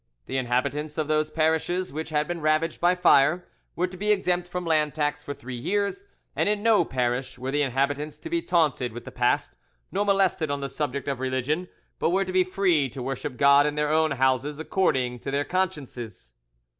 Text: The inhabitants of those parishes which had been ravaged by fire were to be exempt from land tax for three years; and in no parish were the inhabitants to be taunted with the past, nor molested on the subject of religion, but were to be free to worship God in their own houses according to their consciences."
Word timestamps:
The 0.25 0.37
inhabitants 0.37 0.97
of 0.97 1.07
those 1.07 1.29
parishes 1.29 1.93
which 1.93 2.09
had 2.09 2.27
been 2.27 2.41
ravaged 2.41 2.81
by 2.81 2.95
fire 2.95 3.47
were 3.75 3.85
to 3.85 3.95
be 3.95 4.11
exempt 4.11 4.49
from 4.49 4.65
land 4.65 4.95
tax 4.95 5.23
for 5.23 5.31
three 5.35 5.53
years; 5.55 6.05
and 6.35 6.49
in 6.49 6.63
no 6.63 6.83
parish 6.83 7.37
were 7.37 7.51
the 7.51 7.61
inhabitants 7.61 8.17
to 8.17 8.27
be 8.31 8.41
taunted 8.41 8.93
with 8.93 9.05
the 9.05 9.11
past, 9.11 9.53
nor 9.91 10.03
molested 10.03 10.49
on 10.49 10.59
the 10.59 10.69
subject 10.69 11.07
of 11.07 11.19
religion, 11.19 11.67
but 11.99 12.09
were 12.09 12.25
to 12.25 12.33
be 12.33 12.43
free 12.43 12.89
to 12.89 13.03
worship 13.03 13.37
God 13.37 13.67
in 13.67 13.75
their 13.75 13.89
own 13.89 14.09
houses 14.09 14.57
according 14.57 15.19
to 15.19 15.29
their 15.29 15.45
consciences." 15.45 16.33